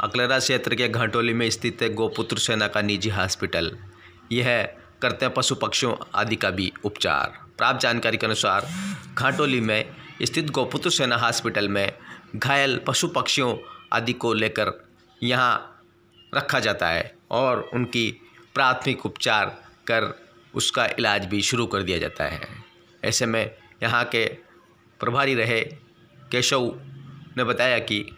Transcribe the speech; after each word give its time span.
अकलरा 0.00 0.38
क्षेत्र 0.38 0.74
के 0.74 0.88
घाटोली 0.88 1.32
में 1.32 1.48
स्थित 1.50 1.82
है 1.82 1.92
गोपुत्र 1.94 2.38
सेना 2.38 2.66
का 2.68 2.80
निजी 2.82 3.08
हॉस्पिटल। 3.08 3.76
यह 4.32 4.74
करते 5.02 5.24
हैं 5.26 5.34
पशु 5.34 5.54
पक्षियों 5.54 5.94
आदि 6.14 6.36
का 6.36 6.50
भी 6.50 6.72
उपचार। 6.84 7.38
प्राप्त 7.58 7.80
जानकारी 7.80 8.16
के 8.16 8.26
अनुसार, 8.26 8.68
घाटोली 9.14 9.60
में 9.60 9.94
स्थित 10.22 10.50
गोपुत्र 10.50 10.90
सेना 10.90 11.16
हॉस्पिटल 11.16 11.68
में 11.68 11.92
घायल 12.36 12.80
पशु 12.86 13.08
पक्षियों 13.08 13.56
आदि 13.92 14.12
को 14.12 14.32
लेकर 14.32 14.72
यहाँ 15.22 15.84
रखा 16.34 16.60
जाता 16.60 16.88
है 16.88 17.14
और 17.30 17.70
उनकी 17.74 18.10
प्राथमिक 18.54 19.06
उपचार 19.06 19.46
कर 19.86 20.12
उसका 20.54 20.86
इलाज 20.98 21.24
भी 21.24 21.42
शुरू 21.42 21.66
कर 21.66 21.82
दिया 21.82 21.98
जाता 21.98 22.24
है। 22.24 22.40
ऐसे 23.04 23.26
में 23.26 23.50
यहाँ 23.82 24.04
के 24.04 24.26
प्रभारी 25.00 25.34
रहे 25.34 25.60
केशव 26.32 26.72
ने 27.36 27.44
बताया 27.44 27.78
कि 27.78 28.12